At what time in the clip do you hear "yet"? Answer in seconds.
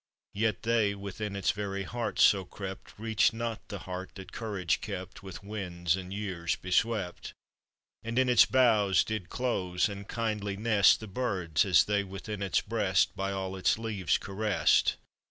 0.33-0.63